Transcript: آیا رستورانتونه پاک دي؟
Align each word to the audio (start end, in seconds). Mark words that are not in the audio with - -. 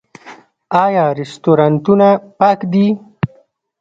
آیا 0.83 1.05
رستورانتونه 1.19 2.09
پاک 2.39 2.59
دي؟ 2.71 2.87